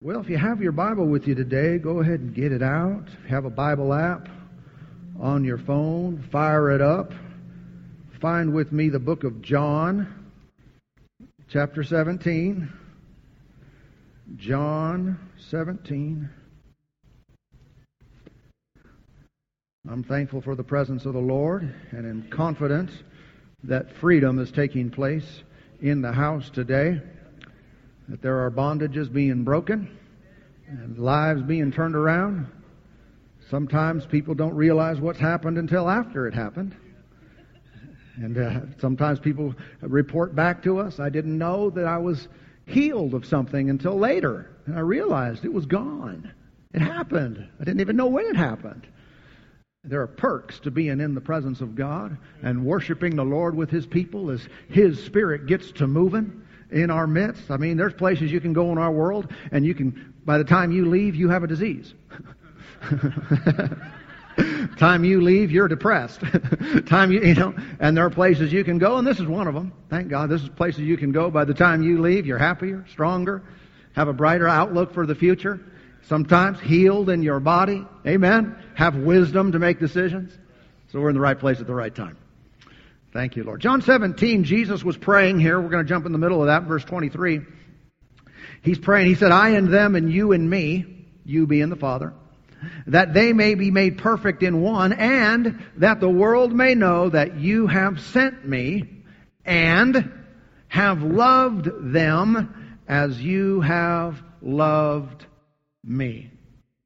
[0.00, 3.08] Well, if you have your Bible with you today, go ahead and get it out.
[3.08, 4.28] If you have a Bible app
[5.18, 7.12] on your phone, fire it up.
[8.20, 10.30] Find with me the book of John,
[11.48, 12.72] chapter 17.
[14.36, 15.18] John
[15.50, 16.30] 17.
[19.90, 22.90] I'm thankful for the presence of the Lord and am confident
[23.64, 25.42] that freedom is taking place
[25.80, 27.00] in the house today
[28.08, 29.96] that there are bondages being broken
[30.66, 32.46] and lives being turned around.
[33.50, 36.74] Sometimes people don't realize what's happened until after it happened.
[38.16, 42.28] And uh, sometimes people report back to us, I didn't know that I was
[42.66, 44.50] healed of something until later.
[44.66, 46.30] And I realized it was gone.
[46.74, 47.46] It happened.
[47.60, 48.86] I didn't even know when it happened.
[49.84, 53.70] There are perks to being in the presence of God and worshiping the Lord with
[53.70, 57.50] His people as His Spirit gets to moving in our midst.
[57.50, 60.44] I mean, there's places you can go in our world, and you can, by the
[60.44, 61.94] time you leave, you have a disease.
[64.78, 66.20] time you leave, you're depressed.
[66.86, 69.48] time you, you know, and there are places you can go, and this is one
[69.48, 69.72] of them.
[69.90, 71.30] Thank God, this is places you can go.
[71.30, 73.42] By the time you leave, you're happier, stronger,
[73.94, 75.60] have a brighter outlook for the future.
[76.02, 77.84] Sometimes healed in your body.
[78.06, 78.56] Amen.
[78.74, 80.32] Have wisdom to make decisions.
[80.90, 82.16] So we're in the right place at the right time.
[83.12, 83.60] Thank you, Lord.
[83.60, 85.58] John 17, Jesus was praying here.
[85.60, 87.40] We're going to jump in the middle of that, verse 23.
[88.62, 89.06] He's praying.
[89.06, 92.12] He said, I and them and you and me, you being the Father,
[92.86, 97.36] that they may be made perfect in one, and that the world may know that
[97.36, 99.02] you have sent me
[99.44, 100.12] and
[100.68, 105.24] have loved them as you have loved
[105.82, 106.30] me.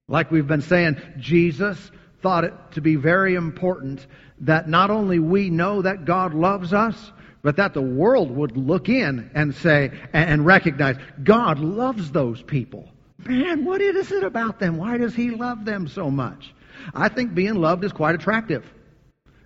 [0.06, 4.06] Like we've been saying, Jesus thought it to be very important
[4.42, 7.12] that not only we know that God loves us,
[7.42, 12.88] but that the world would look in and say, and recognize, God loves those people.
[13.24, 14.76] Man, what is it about them?
[14.76, 16.54] Why does He love them so much?
[16.94, 18.64] I think being loved is quite attractive.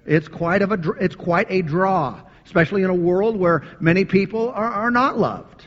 [0.06, 4.50] It's quite of a, it's quite a draw, especially in a world where many people
[4.50, 5.66] are, are not loved.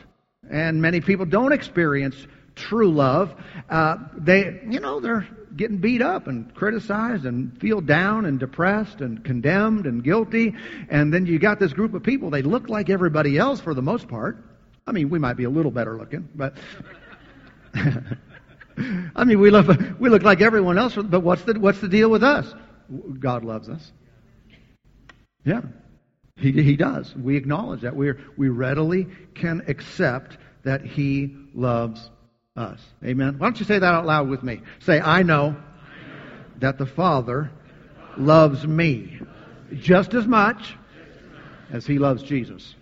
[0.50, 2.26] And many people don't experience
[2.56, 3.34] true love.
[3.68, 9.00] Uh, they, you know, they're getting beat up and criticized and feel down and depressed
[9.00, 10.54] and condemned and guilty.
[10.88, 13.82] And then you got this group of people, they look like everybody else for the
[13.82, 14.44] most part.
[14.86, 16.56] I mean, we might be a little better looking, but.
[19.14, 19.68] I mean, we look,
[19.98, 22.52] we look like everyone else, but what's the, what's the deal with us?
[23.18, 23.92] God loves us.
[25.44, 25.62] Yeah.
[26.36, 27.14] He, he does.
[27.14, 27.94] We acknowledge that.
[27.94, 32.10] we we readily can accept that He loves
[32.56, 32.80] us.
[33.04, 33.38] Amen.
[33.38, 34.60] Why don't you say that out loud with me?
[34.80, 35.56] Say, I know
[36.58, 37.50] that the Father
[38.16, 39.20] loves me
[39.74, 40.76] just as much
[41.70, 42.74] as he loves Jesus.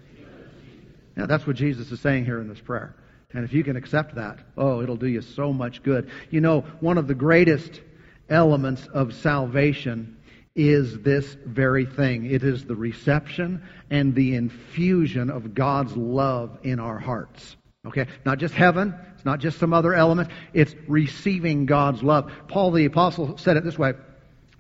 [1.17, 2.95] Yeah, that's what Jesus is saying here in this prayer.
[3.35, 6.11] And if you can accept that, oh, it'll do you so much good.
[6.31, 7.83] You know, one of the greatest
[8.31, 10.17] elements of salvation
[10.57, 12.25] is this very thing.
[12.27, 17.57] It is the reception and the infusion of God's love in our hearts.
[17.87, 18.07] Okay?
[18.25, 22.31] Not just heaven, it's not just some other element, it's receiving God's love.
[22.47, 23.95] Paul the Apostle said it this way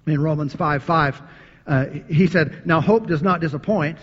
[0.04, 1.22] in Romans 5 5.
[1.64, 3.98] Uh, he said, Now hope does not disappoint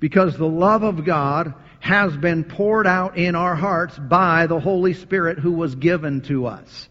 [0.00, 4.94] because the love of God has been poured out in our hearts by the Holy
[4.94, 6.88] Spirit who was given to us.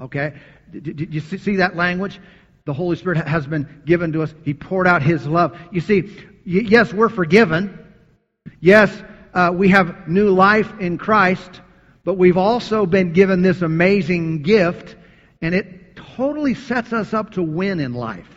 [0.00, 0.34] Okay?
[0.70, 2.20] Did, you see that language?
[2.64, 4.32] The Holy Spirit has been given to us.
[4.44, 5.58] He poured out His love.
[5.72, 7.76] You see, yes, we're forgiven.
[8.60, 8.96] Yes,
[9.34, 11.60] uh, we have new life in Christ,
[12.04, 14.96] but we've also been given this amazing gift,
[15.40, 18.28] and it totally sets us up to win in life.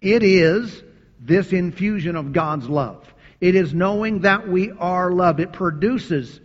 [0.00, 0.82] It is
[1.20, 3.12] this infusion of God's love.
[3.40, 5.40] It is knowing that we are loved.
[5.40, 6.40] It produces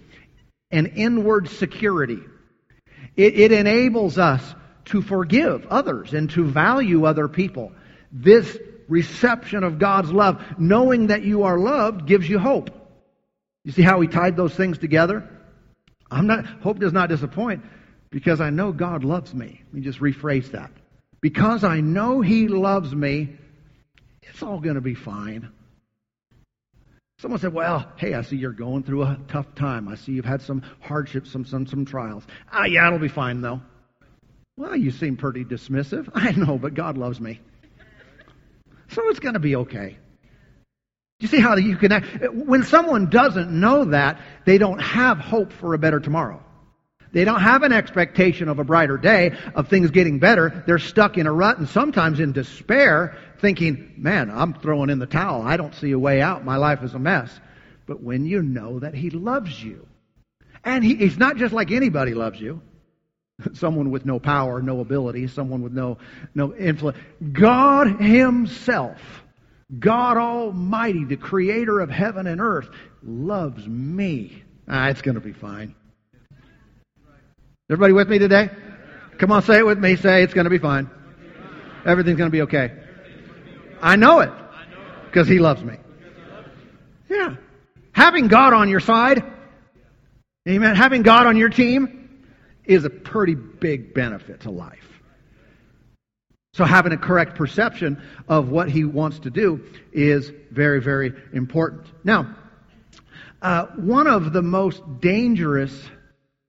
[0.71, 2.19] an inward security.
[3.15, 7.71] It, it enables us to forgive others and to value other people.
[8.11, 12.69] This reception of God's love, knowing that you are loved, gives you hope.
[13.63, 15.29] You see how he tied those things together?
[16.09, 17.63] I'm not, hope does not disappoint
[18.09, 19.61] because I know God loves me.
[19.65, 20.71] Let me just rephrase that.
[21.21, 23.35] Because I know he loves me,
[24.21, 25.49] it's all going to be fine.
[27.19, 29.87] Someone said, Well, hey, I see you're going through a tough time.
[29.87, 32.23] I see you've had some hardships, some, some, some trials.
[32.51, 33.61] Ah, yeah, it'll be fine, though.
[34.55, 36.09] Well, you seem pretty dismissive.
[36.15, 37.39] I know, but God loves me.
[38.89, 39.97] So it's going to be okay.
[41.19, 42.07] You see how you can act?
[42.31, 46.43] When someone doesn't know that, they don't have hope for a better tomorrow.
[47.11, 50.63] They don't have an expectation of a brighter day, of things getting better.
[50.67, 55.07] They're stuck in a rut and sometimes in despair, thinking, man, I'm throwing in the
[55.07, 55.41] towel.
[55.41, 56.45] I don't see a way out.
[56.45, 57.31] My life is a mess.
[57.87, 59.87] But when you know that He loves you,
[60.63, 62.61] and he, He's not just like anybody loves you,
[63.53, 65.97] someone with no power, no ability, someone with no,
[66.35, 66.97] no influence.
[67.31, 68.99] God Himself,
[69.77, 72.69] God Almighty, the creator of heaven and earth,
[73.03, 74.43] loves me.
[74.67, 75.75] Ah, it's going to be fine.
[77.69, 78.49] Everybody with me today?
[79.17, 79.97] Come on, say it with me.
[79.97, 80.89] Say it's going to be fine.
[81.85, 82.71] Everything's going to be okay.
[83.81, 84.31] I know it
[85.05, 85.75] because He loves me.
[87.09, 87.35] Yeah.
[87.91, 89.23] Having God on your side,
[90.47, 92.23] amen, having God on your team
[92.63, 94.96] is a pretty big benefit to life.
[96.57, 99.63] So having a correct perception of what he wants to do
[99.93, 101.85] is very, very important.
[102.03, 102.35] Now,
[103.43, 105.87] uh, one of the most dangerous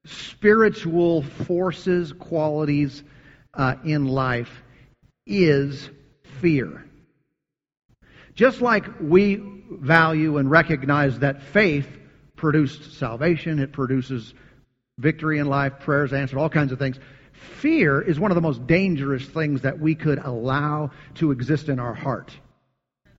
[0.06, 3.02] spiritual forces, qualities
[3.52, 4.62] uh, in life
[5.26, 5.90] is
[6.40, 6.86] fear.
[8.34, 11.86] Just like we value and recognize that faith
[12.34, 14.32] produced salvation, it produces
[14.96, 16.98] victory in life, prayers answered, all kinds of things.
[17.38, 21.78] Fear is one of the most dangerous things that we could allow to exist in
[21.78, 22.32] our heart.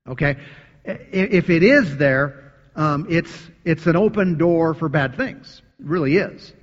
[0.08, 0.38] Okay?
[0.86, 3.32] If it is there, um, it's,
[3.66, 5.62] it's an open door for bad things.
[5.80, 6.54] It really is.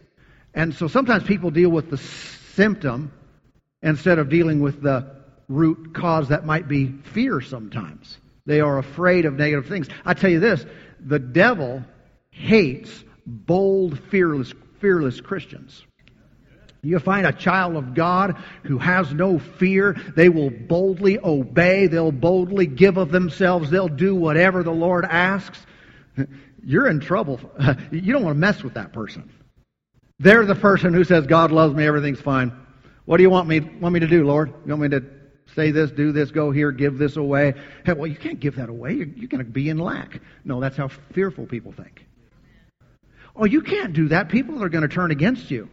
[0.55, 3.13] And so sometimes people deal with the symptom
[3.83, 5.15] instead of dealing with the
[5.49, 8.19] root cause that might be fear sometimes.
[8.47, 9.89] They are afraid of negative things.
[10.05, 10.65] I tell you this
[11.01, 11.85] the devil
[12.31, 15.85] hates bold, fearless, fearless Christians.
[16.87, 19.97] You find a child of God who has no fear.
[20.15, 21.87] They will boldly obey.
[21.89, 23.71] They'll boldly give of themselves.
[23.71, 25.59] They'll do whatever the Lord asks.
[26.65, 27.41] You're in trouble.
[27.91, 29.31] You don't want to mess with that person.
[30.19, 32.53] They're the person who says, God loves me, everything's fine.
[33.05, 34.53] What do you want me, want me to do, Lord?
[34.65, 35.05] You want me to
[35.55, 37.55] say this, do this, go here, give this away?
[37.85, 38.95] Hey, well, you can't give that away.
[38.95, 40.21] You're, you're going to be in lack.
[40.45, 42.07] No, that's how fearful people think.
[43.35, 44.29] Oh, you can't do that.
[44.31, 45.69] People are going to turn against you.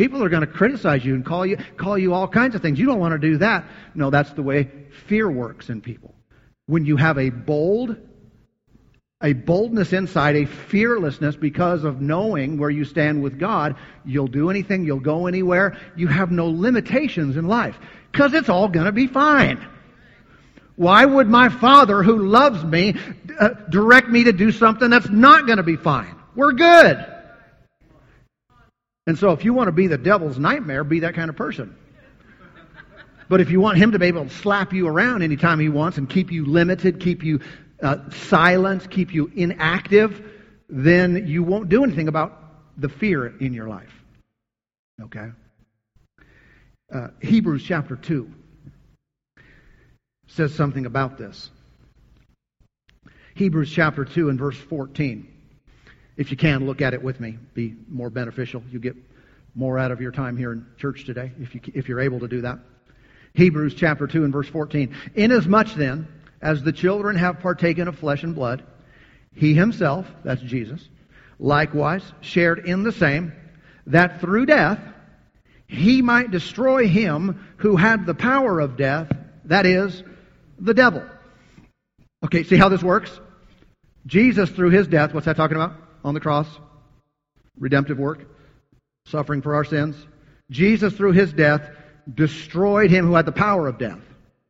[0.00, 2.78] People are going to criticize you and call you, call you all kinds of things.
[2.78, 3.66] You don't want to do that.
[3.94, 4.70] No, that's the way
[5.08, 6.14] fear works in people.
[6.64, 7.98] When you have a bold,
[9.22, 13.76] a boldness inside, a fearlessness because of knowing where you stand with God.
[14.06, 15.76] You'll do anything, you'll go anywhere.
[15.96, 17.76] You have no limitations in life
[18.10, 19.62] because it's all going to be fine.
[20.76, 22.94] Why would my Father, who loves me,
[23.38, 26.16] uh, direct me to do something that's not going to be fine?
[26.34, 27.19] We're good.
[29.06, 31.76] And so if you want to be the devil's nightmare, be that kind of person.
[33.28, 35.98] But if you want him to be able to slap you around anytime he wants
[35.98, 37.40] and keep you limited, keep you
[37.80, 40.20] uh, silence, keep you inactive,
[40.68, 42.36] then you won't do anything about
[42.76, 43.92] the fear in your life.
[45.00, 45.28] Okay?
[46.92, 48.30] Uh, Hebrews chapter 2
[50.26, 51.50] says something about this.
[53.34, 55.29] Hebrews chapter 2 and verse 14.
[56.16, 57.38] If you can, look at it with me.
[57.54, 58.62] Be more beneficial.
[58.70, 58.96] You get
[59.54, 62.28] more out of your time here in church today if, you, if you're able to
[62.28, 62.58] do that.
[63.34, 64.94] Hebrews chapter 2 and verse 14.
[65.14, 66.08] Inasmuch then
[66.42, 68.64] as the children have partaken of flesh and blood,
[69.34, 70.88] he himself, that's Jesus,
[71.38, 73.32] likewise shared in the same,
[73.86, 74.80] that through death
[75.66, 79.10] he might destroy him who had the power of death,
[79.44, 80.02] that is,
[80.58, 81.04] the devil.
[82.24, 83.20] Okay, see how this works?
[84.06, 86.48] Jesus, through his death, what's that talking about on the cross?
[87.58, 88.26] Redemptive work,
[89.06, 89.96] suffering for our sins.
[90.50, 91.68] Jesus, through his death,
[92.12, 94.00] destroyed him who had the power of death.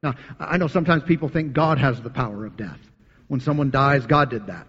[0.03, 2.79] Now, I know sometimes people think God has the power of death.
[3.29, 4.67] When someone dies, God did that.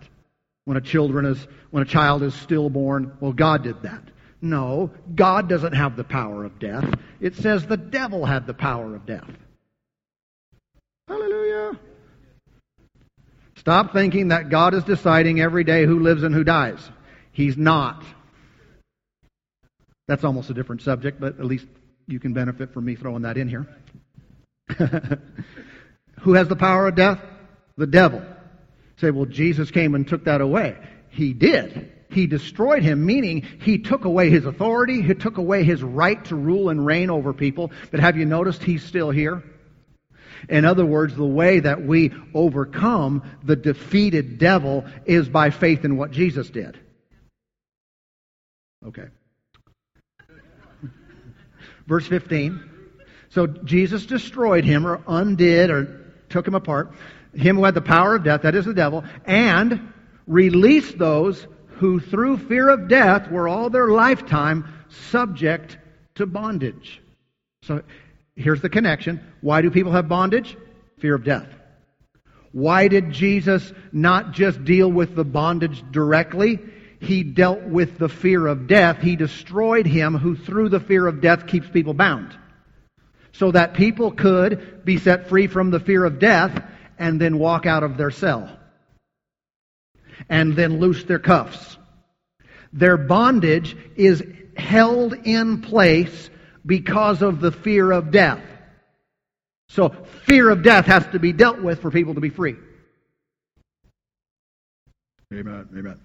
[0.65, 4.03] When a children is when a child is stillborn, well, God did that.
[4.41, 6.93] No, God doesn't have the power of death.
[7.19, 9.29] It says the devil had the power of death.
[13.61, 16.79] Stop thinking that God is deciding every day who lives and who dies.
[17.31, 18.03] He's not.
[20.07, 21.67] That's almost a different subject, but at least
[22.07, 23.67] you can benefit from me throwing that in here.
[26.21, 27.21] Who has the power of death?
[27.77, 28.23] The devil.
[28.97, 30.75] Say, well, Jesus came and took that away.
[31.09, 31.91] He did.
[32.09, 36.35] He destroyed him, meaning he took away his authority, he took away his right to
[36.35, 37.71] rule and reign over people.
[37.91, 39.43] But have you noticed he's still here?
[40.49, 45.97] In other words, the way that we overcome the defeated devil is by faith in
[45.97, 46.79] what Jesus did.
[48.85, 49.07] Okay.
[51.87, 52.63] Verse 15.
[53.29, 56.91] So Jesus destroyed him or undid or took him apart.
[57.33, 59.93] Him who had the power of death, that is the devil, and
[60.27, 64.67] released those who through fear of death were all their lifetime
[65.09, 65.77] subject
[66.15, 67.01] to bondage.
[67.63, 67.83] So
[68.35, 69.21] here's the connection.
[69.41, 70.57] Why do people have bondage?
[70.99, 71.47] Fear of death.
[72.51, 76.59] Why did Jesus not just deal with the bondage directly?
[77.01, 79.01] he dealt with the fear of death.
[79.01, 82.37] He destroyed him who through the fear of death keeps people bound.
[83.33, 86.63] So that people could be set free from the fear of death
[86.99, 88.55] and then walk out of their cell.
[90.29, 91.77] And then loose their cuffs.
[92.71, 94.23] Their bondage is
[94.55, 96.29] held in place
[96.65, 98.43] because of the fear of death.
[99.69, 99.89] So
[100.25, 102.55] fear of death has to be dealt with for people to be free.
[105.33, 105.69] Amen.
[105.77, 105.99] Amen.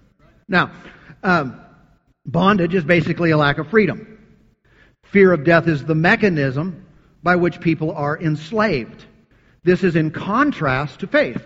[0.47, 0.71] Now,
[1.23, 1.59] um,
[2.25, 4.17] bondage is basically a lack of freedom.
[5.03, 6.85] Fear of death is the mechanism
[7.23, 9.05] by which people are enslaved.
[9.63, 11.45] This is in contrast to faith.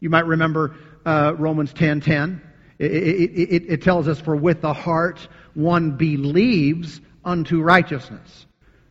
[0.00, 0.74] You might remember
[1.06, 2.02] uh, Romans 10:10.
[2.02, 2.42] 10,
[2.78, 8.46] It, it, it, it tells us, "For with the heart one believes unto righteousness."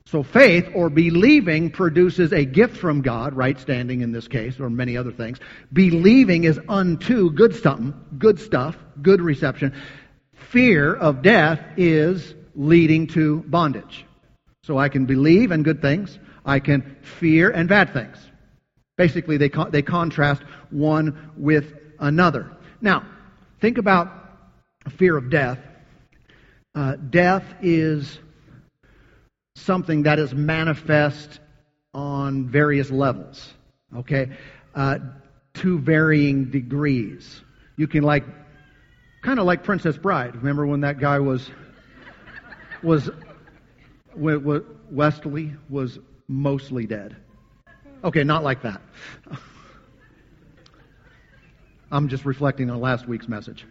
[0.06, 4.68] So faith or believing produces a gift from God, right standing in this case, or
[4.68, 5.40] many other things.
[5.72, 9.72] Believing is unto good something, good stuff, good reception.
[10.34, 14.04] Fear of death is leading to bondage.
[14.64, 18.18] So I can believe in good things, I can fear and bad things.
[18.98, 22.52] Basically, they, con- they contrast one with another.
[22.82, 23.06] Now,
[23.62, 24.12] think about
[24.98, 25.60] fear of death.
[26.76, 28.20] Uh, death is
[29.56, 31.40] something that is manifest
[31.94, 33.54] on various levels,
[33.96, 34.30] okay,
[34.76, 35.00] uh,
[35.56, 37.42] to varying degrees.
[37.76, 38.24] You can like,
[39.24, 40.36] kind of like Princess Bride.
[40.36, 41.50] Remember when that guy was,
[42.84, 43.10] was,
[44.16, 47.16] Westley was mostly dead.
[48.04, 48.82] Okay, not like that.
[51.92, 53.66] I'm just reflecting on last week's message.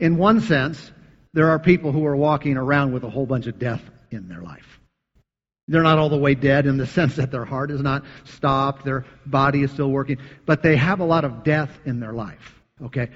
[0.00, 0.90] In one sense,
[1.34, 4.40] there are people who are walking around with a whole bunch of death in their
[4.42, 4.80] life.
[5.68, 8.84] They're not all the way dead in the sense that their heart is not stopped,
[8.84, 12.54] their body is still working, but they have a lot of death in their life.
[12.82, 13.10] Okay?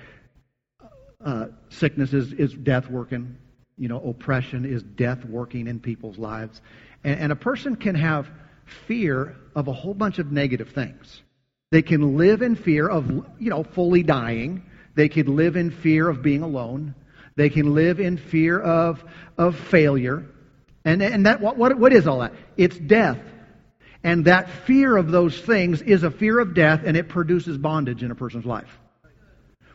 [1.24, 3.38] Uh, sickness is, is death working.
[3.76, 6.60] You know, oppression is death working in people's lives.
[7.02, 8.28] And, and a person can have
[8.86, 11.22] fear of a whole bunch of negative things.
[11.72, 13.10] They can live in fear of,
[13.40, 14.62] you know, fully dying.
[14.94, 16.94] They can live in fear of being alone.
[17.36, 19.04] They can live in fear of,
[19.36, 20.26] of failure.
[20.84, 22.32] And, and that, what, what is all that?
[22.56, 23.18] It's death.
[24.02, 28.02] And that fear of those things is a fear of death, and it produces bondage
[28.02, 28.78] in a person's life.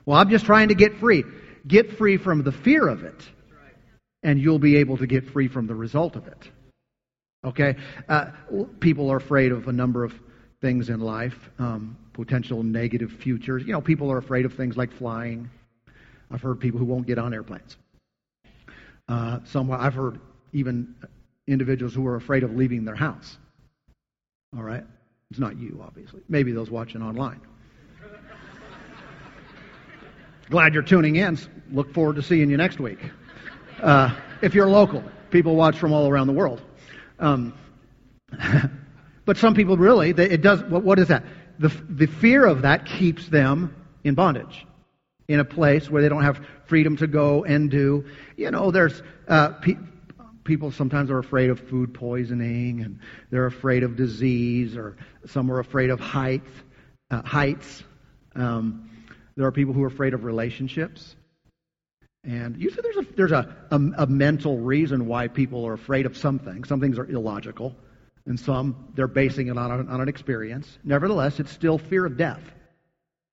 [0.05, 1.23] Well, I'm just trying to get free.
[1.67, 3.21] Get free from the fear of it,
[4.23, 6.49] and you'll be able to get free from the result of it.
[7.43, 7.75] Okay?
[8.07, 8.27] Uh,
[8.79, 10.13] people are afraid of a number of
[10.61, 13.63] things in life, um, potential negative futures.
[13.65, 15.49] You know, people are afraid of things like flying,
[16.31, 17.77] I've heard people who won't get on airplanes.
[19.07, 20.19] Uh, some, I've heard
[20.53, 20.95] even
[21.47, 23.38] individuals who are afraid of leaving their house.
[24.55, 24.83] All right?
[25.31, 26.21] It's not you, obviously.
[26.29, 27.41] Maybe those watching online.
[30.49, 31.38] Glad you're tuning in.
[31.71, 32.99] Look forward to seeing you next week.
[33.81, 36.61] Uh, if you're local, people watch from all around the world.
[37.19, 37.53] Um,
[39.25, 40.63] but some people really, they, it does.
[40.63, 41.23] What, what is that?
[41.59, 44.65] The, the fear of that keeps them in bondage
[45.27, 48.05] in a place where they don't have freedom to go and do.
[48.37, 49.77] You know, there's uh, pe-
[50.43, 52.99] people sometimes are afraid of food poisoning, and
[53.29, 54.97] they're afraid of disease, or
[55.27, 56.41] some are afraid of height,
[57.11, 57.83] uh, heights.
[58.35, 58.89] Um,
[59.35, 61.15] there are people who are afraid of relationships.
[62.23, 66.17] And usually there's a, there's a, a, a mental reason why people are afraid of
[66.17, 66.63] something.
[66.63, 67.75] Some things are illogical,
[68.29, 70.77] and some they're basing it on, on an experience.
[70.86, 72.41] Nevertheless, it's still fear of death.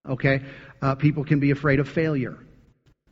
[0.09, 0.43] Okay?
[0.83, 2.39] Uh, people can be afraid of failure.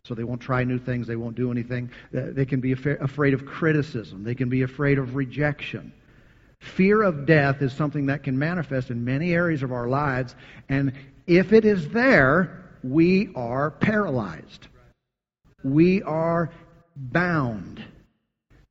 [0.05, 1.07] So they won't try new things.
[1.07, 1.91] They won't do anything.
[2.13, 4.25] They can be afraid of criticism.
[4.25, 5.93] They can be afraid of rejection.
[6.61, 10.35] Fear of death is something that can manifest in many areas of our lives.
[10.69, 10.93] And
[11.27, 14.69] if it is there, we are paralyzed.
[15.63, 16.51] We are
[16.97, 17.83] bound.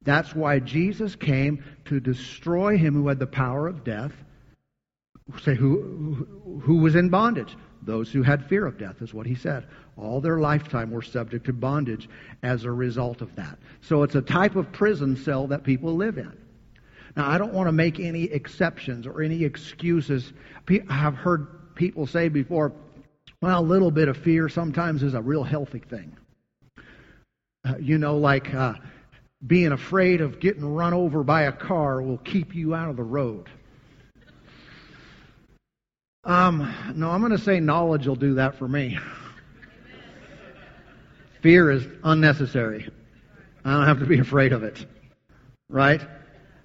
[0.04, 4.14] That's why Jesus came to destroy him who had the power of death.
[5.42, 7.56] Say, who, who was in bondage?
[7.82, 9.68] Those who had fear of death, is what he said.
[9.98, 12.10] All their lifetime were subject to bondage
[12.42, 13.58] as a result of that.
[13.82, 16.38] So it's a type of prison cell that people live in.
[17.16, 20.34] Now, I don't want to make any exceptions or any excuses.
[20.70, 22.74] I have heard people say before,
[23.42, 26.18] well, a little bit of fear sometimes is a real healthy thing.
[27.66, 28.74] Uh, you know, like uh,
[29.46, 33.04] being afraid of getting run over by a car will keep you out of the
[33.04, 33.50] road.
[36.24, 38.98] Um, no, I'm going to say knowledge will do that for me.
[41.42, 42.90] Fear is unnecessary.
[43.66, 44.86] I don't have to be afraid of it.
[45.70, 46.02] Right?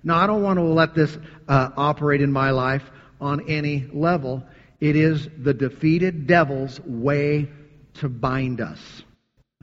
[0.05, 1.19] No, I don't want to let this
[1.49, 2.85] uh, operate in my life
[3.21, 4.45] on any level.
[4.79, 7.49] It is the defeated devil's way
[7.95, 9.03] to bind us.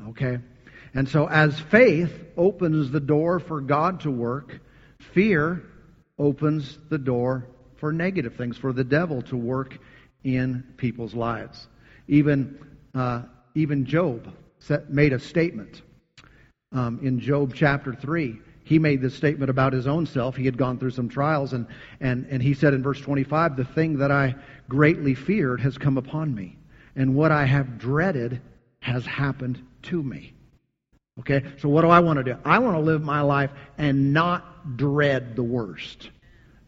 [0.09, 0.39] Okay?
[0.95, 4.59] And so as faith opens the door for God to work,
[4.99, 5.61] fear
[6.17, 9.77] opens the door for negative things, for the devil to work
[10.23, 11.67] in people's lives.
[12.07, 12.57] Even,
[12.95, 13.23] uh,
[13.53, 15.81] even Job set, made a statement
[16.71, 20.35] um, in Job chapter 3 he made this statement about his own self.
[20.35, 21.67] He had gone through some trials, and,
[22.01, 24.35] and, and he said in verse 25, The thing that I
[24.67, 26.57] greatly feared has come upon me,
[26.95, 28.41] and what I have dreaded
[28.79, 30.34] has happened to me.
[31.19, 32.37] Okay, so what do I want to do?
[32.43, 36.09] I want to live my life and not dread the worst.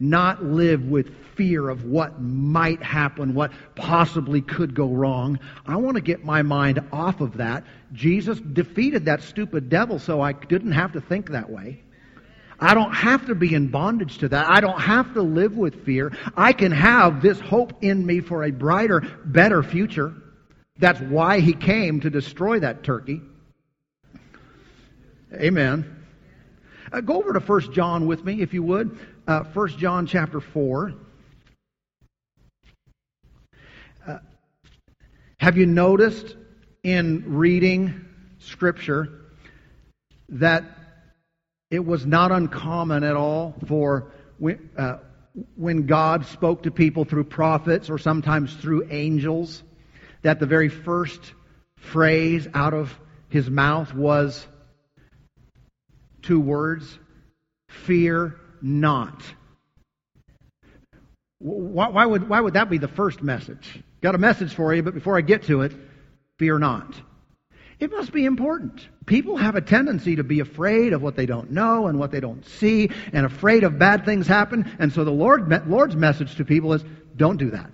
[0.00, 5.38] Not live with fear of what might happen, what possibly could go wrong.
[5.66, 7.64] I want to get my mind off of that.
[7.92, 11.82] Jesus defeated that stupid devil so I didn't have to think that way.
[12.60, 14.48] I don't have to be in bondage to that.
[14.48, 16.16] I don't have to live with fear.
[16.36, 20.14] I can have this hope in me for a brighter, better future.
[20.78, 23.20] That's why he came to destroy that turkey.
[25.34, 26.06] Amen.
[26.90, 28.98] Uh, go over to 1 John with me, if you would.
[29.26, 30.94] Uh, 1 John chapter 4.
[34.06, 34.18] Uh,
[35.38, 36.34] have you noticed
[36.82, 38.06] in reading
[38.38, 39.10] Scripture
[40.30, 40.64] that
[41.70, 44.96] it was not uncommon at all for when, uh,
[45.56, 49.62] when God spoke to people through prophets or sometimes through angels,
[50.22, 51.34] that the very first
[51.76, 54.46] phrase out of his mouth was
[56.28, 56.98] two words
[57.70, 59.22] fear not.
[61.38, 63.82] Why, why, would, why would that be the first message?
[64.02, 65.72] Got a message for you, but before I get to it,
[66.38, 66.94] fear not.
[67.80, 68.86] It must be important.
[69.06, 72.20] People have a tendency to be afraid of what they don't know and what they
[72.20, 74.70] don't see and afraid of bad things happen.
[74.78, 76.84] And so the Lord, Lord's message to people is
[77.16, 77.72] don't do that.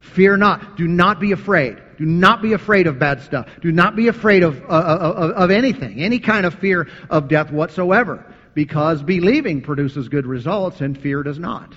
[0.00, 0.76] Fear not.
[0.76, 1.78] Do not be afraid.
[1.98, 3.48] Do not be afraid of bad stuff.
[3.60, 7.50] Do not be afraid of, uh, of, of anything, any kind of fear of death
[7.50, 8.24] whatsoever,
[8.54, 11.74] because believing produces good results and fear does not.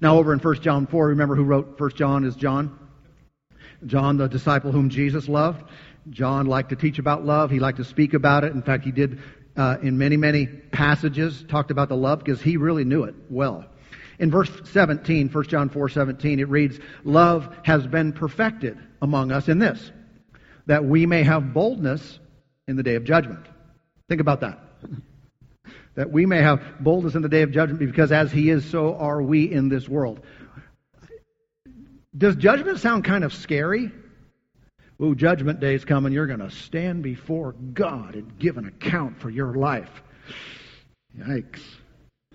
[0.00, 2.78] Now, over in 1 John 4, remember who wrote 1 John is John?
[3.86, 5.62] John, the disciple whom Jesus loved.
[6.08, 7.50] John liked to teach about love.
[7.50, 8.52] He liked to speak about it.
[8.52, 9.20] In fact, he did
[9.56, 13.66] uh, in many, many passages talked about the love because he really knew it well.
[14.20, 19.48] In verse 17, 1 John 4 17, it reads, Love has been perfected among us
[19.48, 19.90] in this,
[20.66, 22.20] that we may have boldness
[22.68, 23.46] in the day of judgment.
[24.10, 24.60] Think about that.
[25.94, 28.94] that we may have boldness in the day of judgment because as he is, so
[28.94, 30.20] are we in this world.
[32.16, 33.90] Does judgment sound kind of scary?
[35.02, 36.12] Ooh, judgment day is coming.
[36.12, 40.02] You're going to stand before God and give an account for your life.
[41.18, 41.62] Yikes.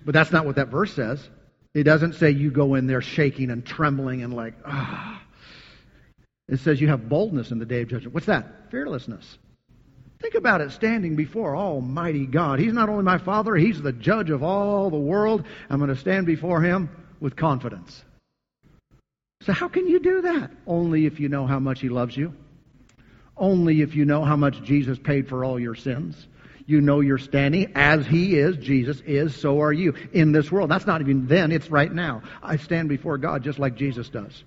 [0.04, 1.30] But that's not what that verse says.
[1.76, 5.22] It doesn't say you go in there shaking and trembling and like, ah.
[6.48, 8.16] It says you have boldness in the day of judgment.
[8.16, 8.72] What's that?
[8.72, 9.38] Fearlessness.
[10.20, 12.60] Think about it standing before Almighty God.
[12.60, 15.46] He's not only my Father, He's the judge of all the world.
[15.70, 18.04] I'm going to stand before Him with confidence.
[19.42, 20.50] So, how can you do that?
[20.66, 22.34] Only if you know how much He loves you
[23.38, 26.28] only if you know how much Jesus paid for all your sins.
[26.68, 30.72] You know you're standing as He is, Jesus is, so are you in this world.
[30.72, 32.24] That's not even then, it's right now.
[32.42, 34.44] I stand before God just like Jesus does.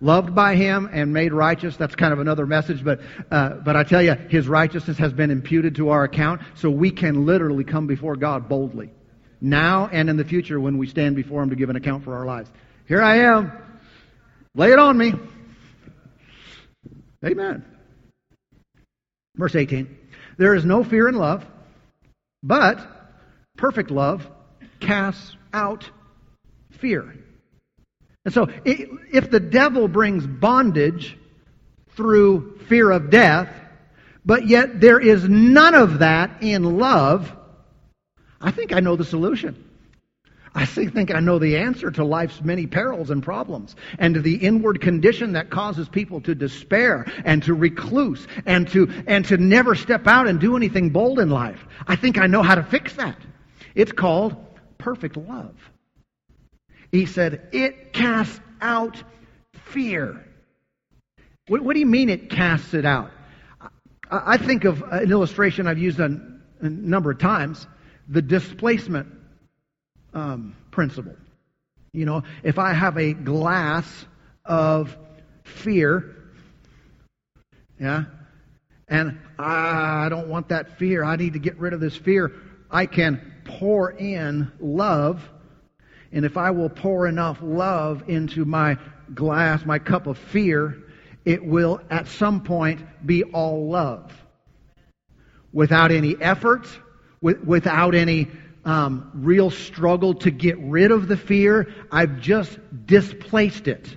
[0.00, 1.76] Loved by Him and made righteous.
[1.76, 5.30] That's kind of another message, but, uh, but I tell you, His righteousness has been
[5.30, 8.90] imputed to our account, so we can literally come before God boldly.
[9.40, 12.14] Now and in the future when we stand before Him to give an account for
[12.14, 12.50] our lives.
[12.86, 13.52] Here I am.
[14.54, 15.14] Lay it on me.
[17.24, 17.64] Amen.
[19.36, 19.96] Verse 18.
[20.38, 21.44] There is no fear in love,
[22.42, 22.80] but
[23.56, 24.26] perfect love
[24.80, 25.90] casts out
[26.70, 27.14] fear.
[28.24, 31.18] And so, if the devil brings bondage
[31.90, 33.52] through fear of death,
[34.24, 37.34] but yet there is none of that in love,
[38.40, 39.67] I think I know the solution.
[40.54, 44.36] I think I know the answer to life's many perils and problems and to the
[44.36, 49.74] inward condition that causes people to despair and to recluse and to, and to never
[49.74, 51.66] step out and do anything bold in life.
[51.86, 53.18] I think I know how to fix that.
[53.74, 54.36] It's called
[54.78, 55.54] perfect love.
[56.90, 59.02] He said, it casts out
[59.52, 60.24] fear.
[61.48, 63.10] What, what do you mean it casts it out?
[63.60, 63.68] I,
[64.10, 66.18] I think of an illustration I've used a,
[66.60, 67.66] a number of times
[68.08, 69.17] the displacement
[70.14, 71.16] um, principle.
[71.92, 74.06] You know, if I have a glass
[74.44, 74.96] of
[75.44, 76.14] fear,
[77.80, 78.04] yeah,
[78.88, 82.32] and I don't want that fear, I need to get rid of this fear,
[82.70, 85.28] I can pour in love.
[86.12, 88.78] And if I will pour enough love into my
[89.14, 90.78] glass, my cup of fear,
[91.24, 94.12] it will at some point be all love.
[95.52, 96.66] Without any effort,
[97.20, 98.28] with, without any
[98.68, 103.96] um, real struggle to get rid of the fear, I've just displaced it.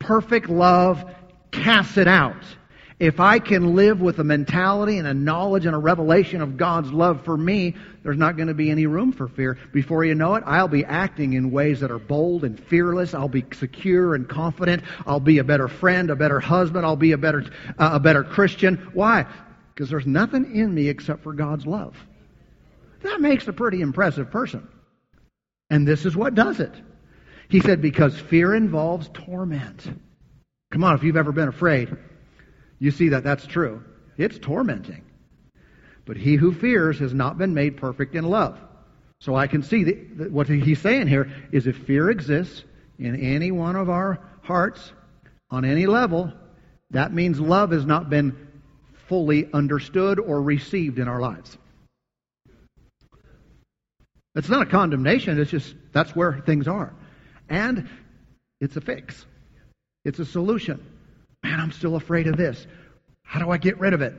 [0.00, 1.04] Perfect love
[1.52, 2.42] casts it out.
[2.98, 6.92] If I can live with a mentality and a knowledge and a revelation of God's
[6.92, 9.56] love for me, there's not going to be any room for fear.
[9.72, 13.14] Before you know it, I'll be acting in ways that are bold and fearless.
[13.14, 14.82] I'll be secure and confident.
[15.06, 16.84] I'll be a better friend, a better husband.
[16.84, 17.44] I'll be a better,
[17.78, 18.76] uh, a better Christian.
[18.94, 19.26] Why?
[19.72, 21.96] Because there's nothing in me except for God's love.
[23.02, 24.68] That makes a pretty impressive person.
[25.70, 26.74] And this is what does it.
[27.48, 29.90] He said, because fear involves torment.
[30.70, 31.94] Come on, if you've ever been afraid,
[32.78, 33.84] you see that that's true.
[34.16, 35.04] It's tormenting.
[36.04, 38.58] But he who fears has not been made perfect in love.
[39.20, 42.64] So I can see that what he's saying here is if fear exists
[42.98, 44.92] in any one of our hearts
[45.50, 46.32] on any level,
[46.90, 48.48] that means love has not been
[49.08, 51.56] fully understood or received in our lives.
[54.34, 56.94] It's not a condemnation, it's just that's where things are.
[57.48, 57.88] And
[58.60, 59.26] it's a fix,
[60.04, 60.84] it's a solution.
[61.42, 62.66] Man, I'm still afraid of this.
[63.24, 64.14] How do I get rid of it?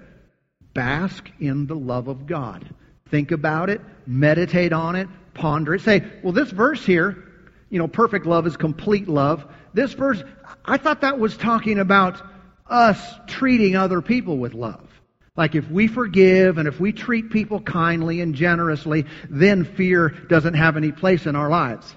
[0.74, 2.68] Bask in the love of God.
[3.10, 5.82] Think about it, meditate on it, ponder it.
[5.82, 7.24] Say, well, this verse here,
[7.70, 9.46] you know, perfect love is complete love.
[9.74, 10.24] This verse,
[10.66, 12.22] I thought that was talking about
[12.68, 14.83] us treating other people with love.
[15.36, 20.54] Like if we forgive and if we treat people kindly and generously, then fear doesn't
[20.54, 21.96] have any place in our lives.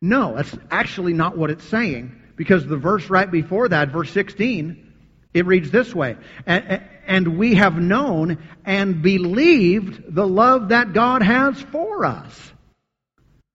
[0.00, 2.18] No, that's actually not what it's saying.
[2.34, 4.92] Because the verse right before that, verse 16,
[5.34, 11.60] it reads this way And we have known and believed the love that God has
[11.60, 12.52] for us.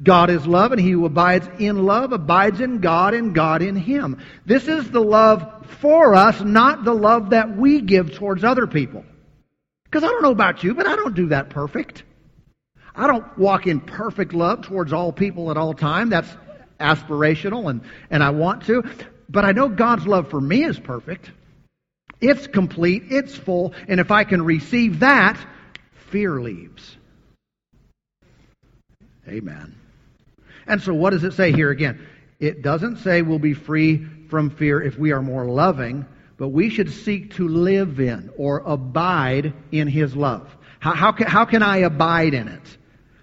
[0.02, 3.76] God is love, and he who abides in love abides in God, and God in
[3.76, 4.20] him.
[4.46, 9.04] This is the love for us, not the love that we give towards other people.
[9.98, 12.04] Because I don't know about you, but I don't do that perfect.
[12.96, 16.10] I don't walk in perfect love towards all people at all time.
[16.10, 16.30] That's
[16.80, 17.82] aspirational and,
[18.12, 18.84] and I want to.
[19.28, 21.32] But I know God's love for me is perfect.
[22.22, 25.44] It's complete, it's full, and if I can receive that,
[26.12, 26.96] fear leaves.
[29.28, 29.74] Amen.
[30.68, 32.06] And so what does it say here again?
[32.40, 36.06] It doesn't say we'll be free from fear if we are more loving,
[36.38, 40.56] but we should seek to live in or abide in His love.
[40.80, 42.78] How, how, can, how can I abide in it?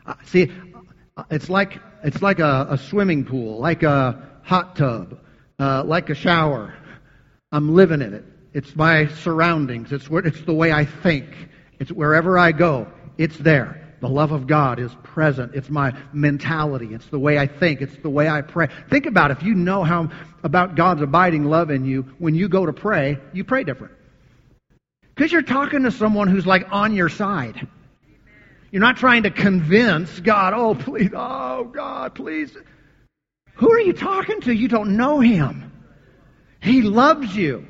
[0.07, 0.53] Uh, see,
[1.31, 5.18] it's like it's like a, a swimming pool, like a hot tub,
[5.59, 6.74] uh, like a shower.
[7.50, 8.24] I'm living in it.
[8.53, 9.90] It's my surroundings.
[9.90, 11.27] It's where, it's the way I think.
[11.79, 12.88] It's wherever I go.
[13.16, 13.84] It's there.
[14.05, 15.55] The love of God is present.
[15.55, 16.93] It's my mentality.
[16.93, 17.81] It's the way I think.
[17.81, 18.69] It's the way I pray.
[18.90, 19.38] Think about it.
[19.38, 20.11] if you know how
[20.43, 23.95] about God's abiding love in you, when you go to pray, you pray different.
[25.14, 27.67] Because you're talking to someone who's like on your side.
[28.71, 32.55] You're not trying to convince God, oh, please, oh, God, please.
[33.55, 34.53] Who are you talking to?
[34.53, 35.73] You don't know Him.
[36.61, 37.67] He loves you.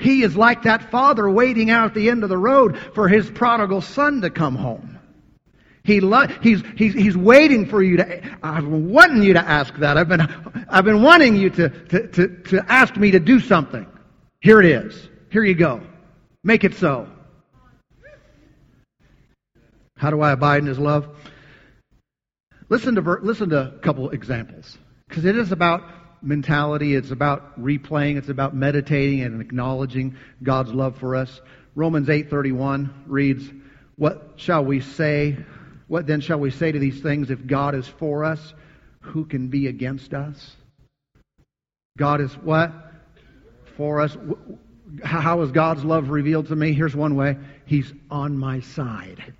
[0.00, 3.30] He is like that father waiting out at the end of the road for his
[3.30, 4.96] prodigal son to come home.
[5.86, 9.72] He lo- he's, he's, he's waiting for you to, I've been wanting you to ask
[9.76, 9.96] that.
[9.96, 10.20] I've been,
[10.68, 13.86] I've been wanting you to, to, to, to ask me to do something.
[14.40, 15.08] Here it is.
[15.30, 15.80] Here you go.
[16.42, 17.08] Make it so.
[19.96, 21.08] How do I abide in His love?
[22.68, 24.76] Listen to, listen to a couple examples.
[25.08, 25.82] Because it is about
[26.20, 26.96] mentality.
[26.96, 28.16] It's about replaying.
[28.16, 31.40] It's about meditating and acknowledging God's love for us.
[31.76, 33.48] Romans 8:31 reads,
[33.96, 35.36] "What shall we say?
[35.88, 37.30] What then shall we say to these things?
[37.30, 38.54] If God is for us,
[39.00, 40.56] who can be against us?"
[41.96, 42.72] God is what?
[43.76, 44.16] For us.
[45.02, 46.72] How is God's love revealed to me?
[46.72, 47.36] Here's one way.
[47.64, 49.34] He's on my side.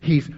[0.00, 0.28] He's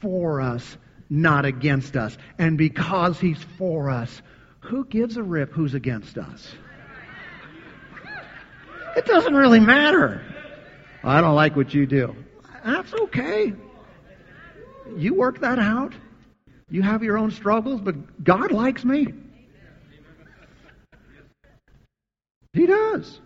[0.00, 0.76] for us,
[1.08, 2.16] not against us.
[2.38, 4.22] And because He's for us,
[4.60, 6.54] who gives a rip who's against us?
[8.96, 10.22] It doesn't really matter.
[11.04, 12.14] I don't like what you do.
[12.64, 13.52] That's okay.
[14.96, 15.94] You work that out.
[16.70, 19.06] You have your own struggles, but God likes me.
[22.52, 23.20] He does.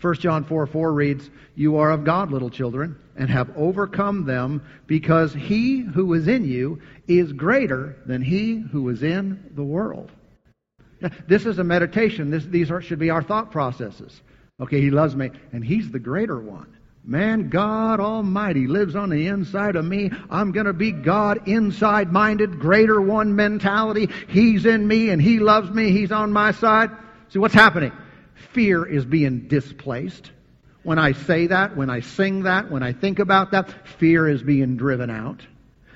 [0.00, 4.62] 1 John 4 4 reads, You are of God, little children, and have overcome them,
[4.86, 10.10] because he who is in you is greater than he who is in the world.
[11.00, 12.30] Now, this is a meditation.
[12.30, 14.20] This, these are, should be our thought processes.
[14.60, 16.77] Okay, he loves me, and he's the greater one.
[17.08, 20.10] Man, God Almighty lives on the inside of me.
[20.28, 24.10] I'm going to be God inside minded, greater one mentality.
[24.28, 25.90] He's in me and He loves me.
[25.90, 26.90] He's on my side.
[27.30, 27.92] See, what's happening?
[28.52, 30.32] Fear is being displaced.
[30.82, 34.42] When I say that, when I sing that, when I think about that, fear is
[34.42, 35.40] being driven out.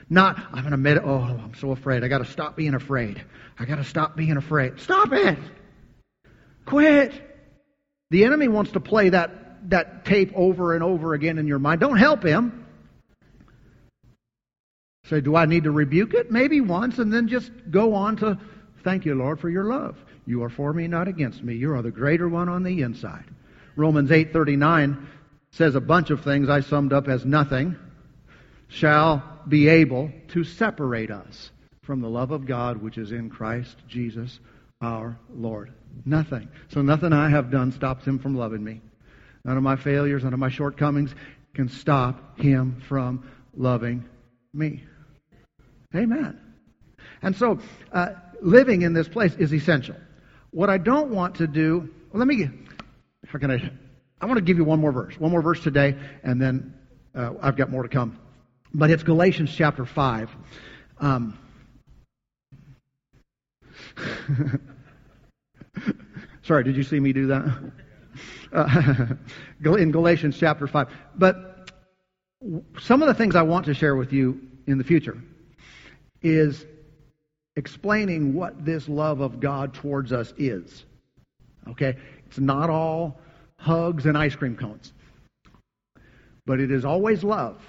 [0.08, 2.04] Not, I'm going to admit, Oh, I'm so afraid.
[2.04, 3.22] I got to stop being afraid.
[3.58, 4.80] I got to stop being afraid.
[4.80, 5.38] Stop it.
[6.64, 7.12] Quit.
[8.10, 11.80] The enemy wants to play that that tape over and over again in your mind.
[11.80, 12.66] Don't help him.
[15.06, 16.30] Say, do I need to rebuke it?
[16.30, 18.38] Maybe once, and then just go on to
[18.84, 19.96] thank you, Lord, for your love.
[20.26, 21.54] You are for me, not against me.
[21.54, 23.24] You are the greater one on the inside.
[23.76, 25.06] Romans 8:39
[25.50, 27.76] says a bunch of things I summed up as nothing
[28.68, 31.50] shall be able to separate us
[31.82, 34.40] from the love of God which is in Christ Jesus
[34.80, 35.72] our Lord.
[36.04, 36.48] Nothing.
[36.68, 38.80] So nothing I have done stops him from loving me.
[39.44, 41.14] None of my failures, none of my shortcomings
[41.54, 44.04] can stop him from loving
[44.54, 44.84] me.
[45.94, 46.40] Amen.
[47.22, 47.58] And so,
[47.92, 49.96] uh, living in this place is essential.
[50.50, 52.48] What I don't want to do, well, let me,
[53.26, 53.70] how can I,
[54.20, 55.18] I want to give you one more verse.
[55.18, 56.74] One more verse today, and then
[57.14, 58.18] uh, I've got more to come.
[58.72, 60.30] But it's Galatians chapter 5.
[60.98, 61.38] Um,
[66.42, 67.72] Sorry, did you see me do that?
[68.52, 69.06] Uh,
[69.76, 70.88] in Galatians chapter 5.
[71.16, 71.70] But
[72.80, 75.22] some of the things I want to share with you in the future
[76.22, 76.66] is
[77.56, 80.84] explaining what this love of God towards us is.
[81.68, 81.96] Okay?
[82.26, 83.20] It's not all
[83.56, 84.92] hugs and ice cream cones.
[86.46, 87.60] But it is always love.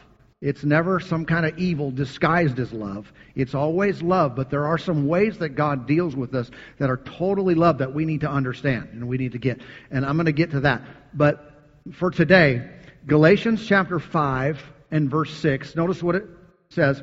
[0.43, 3.13] It's never some kind of evil disguised as love.
[3.33, 6.97] It's always love, but there are some ways that God deals with us that are
[6.97, 9.61] totally love that we need to understand and we need to get.
[9.89, 10.81] And I'm going to get to that.
[11.13, 11.49] But
[11.93, 12.69] for today,
[13.07, 16.25] Galatians chapter 5 and verse 6, notice what it
[16.71, 17.01] says.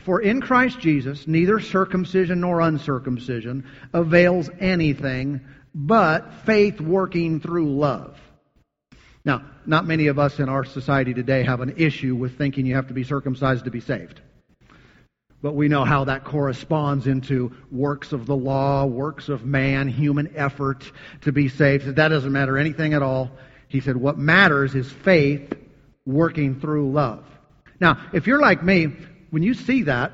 [0.00, 5.40] For in Christ Jesus, neither circumcision nor uncircumcision avails anything
[5.74, 8.20] but faith working through love.
[9.24, 12.76] Now, not many of us in our society today have an issue with thinking you
[12.76, 14.20] have to be circumcised to be saved.
[15.42, 20.36] But we know how that corresponds into works of the law, works of man, human
[20.36, 20.90] effort
[21.22, 21.96] to be saved.
[21.96, 23.30] That doesn't matter anything at all.
[23.68, 25.54] He said, what matters is faith
[26.04, 27.24] working through love.
[27.80, 28.88] Now, if you're like me,
[29.30, 30.12] when you see that,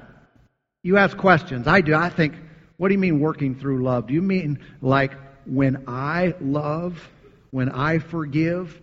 [0.83, 1.67] you ask questions.
[1.67, 1.95] I do.
[1.95, 2.35] I think,
[2.77, 4.07] what do you mean working through love?
[4.07, 5.13] Do you mean like
[5.47, 7.09] when I love,
[7.51, 8.81] when I forgive,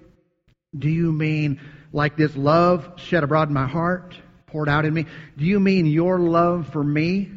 [0.77, 1.59] do you mean
[1.91, 4.15] like this love shed abroad in my heart,
[4.47, 5.05] poured out in me?
[5.37, 7.31] Do you mean your love for me?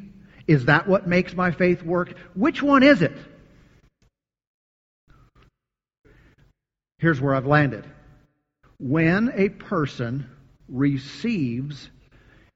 [0.47, 2.15] Is that what makes my faith work?
[2.35, 3.17] Which one is it?
[6.99, 7.85] Here's where I've landed.
[8.79, 10.27] When a person
[10.69, 11.91] receives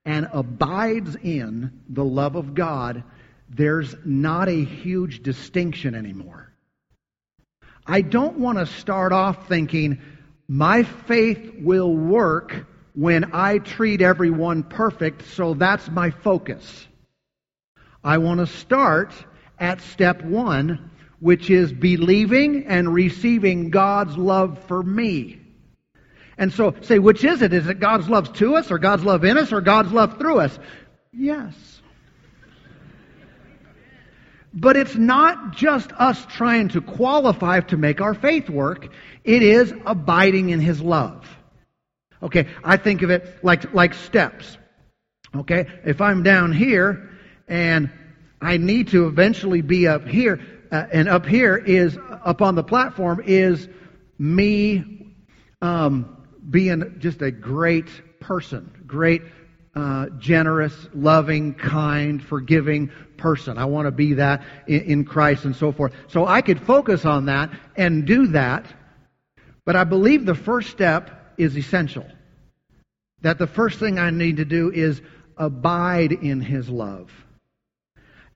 [0.05, 3.05] and abides in the love of God,
[3.49, 6.53] there's not a huge distinction anymore.
[7.87, 10.01] I don't want to start off thinking,
[10.51, 16.89] my faith will work when I treat everyone perfect, so that's my focus.
[18.03, 19.13] I want to start
[19.61, 25.41] at step one, which is believing and receiving God's love for me.
[26.37, 27.53] And so, say, which is it?
[27.53, 30.41] Is it God's love to us, or God's love in us, or God's love through
[30.41, 30.59] us?
[31.13, 31.80] Yes.
[34.53, 38.89] But it's not just us trying to qualify to make our faith work.
[39.25, 41.27] It is abiding in His love.
[42.23, 44.59] Okay, I think of it like, like steps.
[45.35, 47.11] Okay, if I'm down here
[47.47, 47.91] and
[48.43, 50.41] I need to eventually be up here,
[50.73, 53.69] uh, and up here is, up on the platform, is
[54.19, 55.15] me
[55.63, 57.89] um, being just a great
[58.21, 59.23] person, great
[59.75, 63.59] uh, generous, loving, kind, forgiving person.
[63.59, 65.93] I want to be that in, Christ and so forth.
[66.09, 68.67] So I could focus on that and do that,
[69.65, 72.07] but I believe the first step is essential.
[73.21, 75.01] That the first thing I need to do is
[75.37, 77.11] abide in His love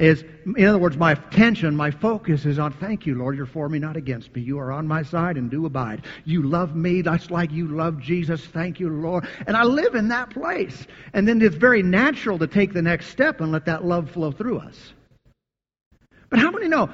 [0.05, 0.25] is,
[0.57, 3.79] in other words, my attention, my focus is on, thank you, Lord, you're for me,
[3.79, 4.43] not against me.
[4.43, 6.05] You are on my side and do abide.
[6.25, 8.45] You love me, that's like you love Jesus.
[8.45, 9.27] Thank you, Lord.
[9.47, 10.87] And I live in that place.
[11.13, 14.31] And then it's very natural to take the next step and let that love flow
[14.31, 14.93] through us.
[16.31, 16.91] But how many know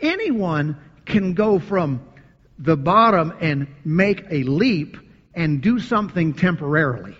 [0.00, 2.00] anyone can go from
[2.58, 4.96] the bottom and make a leap
[5.34, 7.16] and do something temporarily?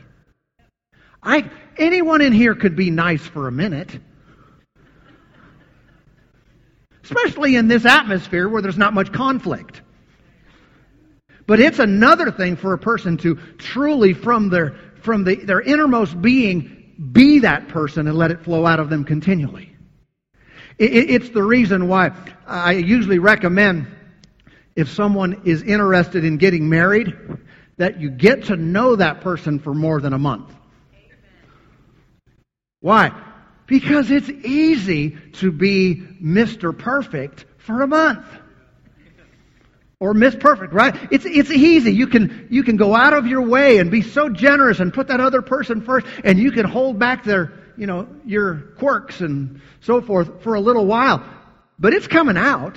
[1.23, 3.99] I, anyone in here could be nice for a minute.
[7.05, 9.83] Especially in this atmosphere where there's not much conflict.
[11.47, 16.21] But it's another thing for a person to truly, from their, from the, their innermost
[16.21, 19.77] being, be that person and let it flow out of them continually.
[20.79, 22.13] It, it, it's the reason why
[22.47, 23.87] I usually recommend
[24.75, 27.15] if someone is interested in getting married,
[27.77, 30.53] that you get to know that person for more than a month.
[32.81, 33.13] Why?
[33.67, 36.77] Because it's easy to be Mr.
[36.77, 38.27] Perfect for a month.
[40.01, 40.95] Or Miss Perfect, right?
[41.11, 41.93] It's, it's easy.
[41.93, 45.09] You can, you can go out of your way and be so generous and put
[45.09, 49.63] that other person first and you can hold back their, you know, your quirks and
[49.81, 51.25] so forth for a little while.
[51.79, 52.77] But it's coming out.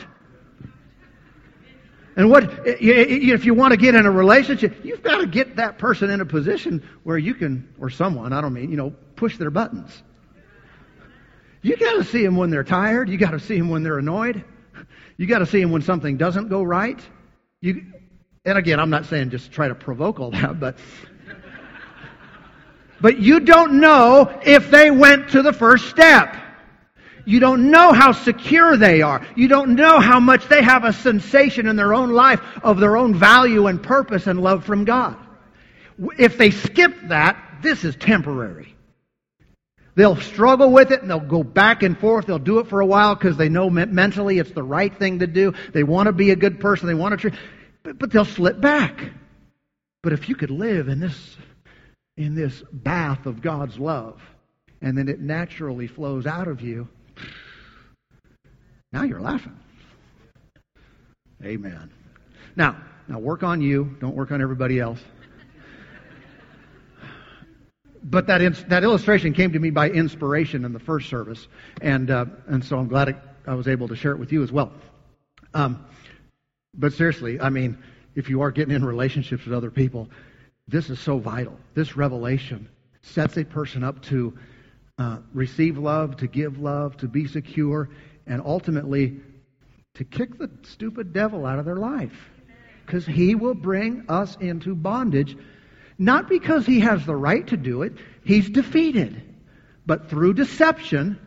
[2.15, 5.77] And what, if you want to get in a relationship, you've got to get that
[5.77, 9.37] person in a position where you can, or someone, I don't mean, you know, push
[9.37, 9.91] their buttons.
[11.61, 13.09] You got to see them when they're tired.
[13.09, 14.43] You got to see them when they're annoyed.
[15.17, 16.99] You got to see them when something doesn't go right.
[17.61, 17.85] You,
[18.45, 20.77] and again, I'm not saying just try to provoke all that, but,
[23.01, 26.35] but you don't know if they went to the first step.
[27.25, 29.25] You don't know how secure they are.
[29.35, 32.95] You don't know how much they have a sensation in their own life of their
[32.95, 35.17] own value and purpose and love from God.
[36.17, 38.76] If they skip that, this is temporary.
[39.97, 42.27] They'll struggle with it and they'll go back and forth.
[42.27, 45.27] They'll do it for a while because they know mentally it's the right thing to
[45.27, 45.55] do.
[45.73, 46.85] They want to be a good person.
[46.85, 47.33] They want to treat,
[47.81, 49.09] but, but they'll slip back.
[50.03, 51.35] But if you could live in this,
[52.15, 54.21] in this bath of God's love,
[54.83, 56.87] and then it naturally flows out of you,
[58.93, 59.57] now you're laughing.
[61.43, 61.89] Amen.
[62.55, 63.97] Now, now work on you.
[63.99, 64.99] Don't work on everybody else.
[68.09, 71.49] But that, that illustration came to me by inspiration in the first service,
[71.81, 74.41] and, uh, and so I'm glad it, I was able to share it with you
[74.43, 74.71] as well.
[75.53, 75.85] Um,
[76.73, 77.77] but seriously, I mean,
[78.15, 80.09] if you are getting in relationships with other people,
[80.69, 81.59] this is so vital.
[81.73, 82.69] This revelation
[83.01, 84.37] sets a person up to
[84.97, 87.89] uh, receive love, to give love, to be secure,
[88.25, 89.19] and ultimately
[89.95, 92.29] to kick the stupid devil out of their life.
[92.85, 95.35] Because he will bring us into bondage,
[95.97, 99.21] not because he has the right to do it, he's defeated,
[99.85, 101.19] but through deception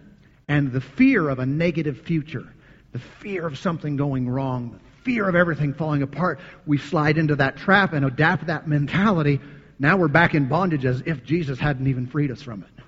[0.49, 2.47] and the fear of a negative future,
[2.93, 7.37] the fear of something going wrong, the fear of everything falling apart, we slide into
[7.37, 9.41] that trap and adapt that mentality.
[9.79, 12.85] Now we're back in bondage as if Jesus hadn't even freed us from it.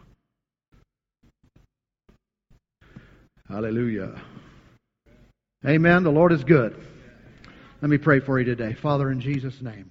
[3.48, 4.20] Hallelujah.
[5.66, 6.04] Amen.
[6.04, 6.74] The Lord is good.
[7.80, 8.72] Let me pray for you today.
[8.74, 9.90] Father, in Jesus' name.